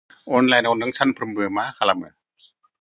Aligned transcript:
अनलाइनआव 0.37 0.77
नों 0.79 0.89
सानफ्रोमबो 1.01 1.53
मा 1.59 1.69
खालामो? 1.79 2.13